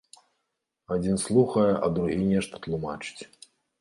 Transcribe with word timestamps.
Адзін 0.95 1.21
слухае, 1.25 1.67
а 1.89 1.91
другі 1.99 2.25
нешта 2.33 2.63
тлумачыць. 2.65 3.21